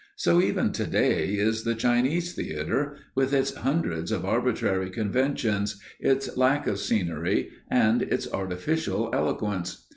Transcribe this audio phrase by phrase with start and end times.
[0.15, 6.65] So, even today, is the Chinese theatre, with its hundreds of arbitrary conventions, its lack
[6.65, 9.85] of scenery, and its artificial eloquence.